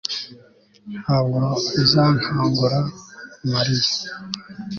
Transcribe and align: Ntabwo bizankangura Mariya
Ntabwo 1.01 1.39
bizankangura 1.75 2.79
Mariya 3.51 3.89